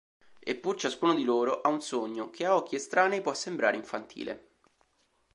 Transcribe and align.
Eppure 0.39 0.79
ciascun 0.79 1.15
di 1.15 1.23
loro 1.23 1.61
ha 1.61 1.69
un 1.69 1.79
sogno 1.79 2.31
che 2.31 2.43
a 2.47 2.55
occhi 2.55 2.73
estranei 2.73 3.21
può 3.21 3.35
sembrare 3.35 3.77
infantile. 3.77 4.49